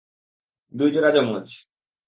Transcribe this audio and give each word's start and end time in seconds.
দুই 0.73 0.89
জোড়া 0.91 1.09
যমজ। 1.15 1.47